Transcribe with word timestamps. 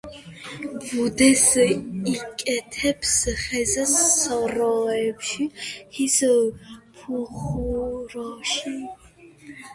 ბუდეს 0.85 1.43
იკეთებს 2.13 3.11
ხეზე, 3.43 3.83
სოროებში, 4.15 5.47
ხის 5.67 6.17
ფუღუროში. 6.97 8.75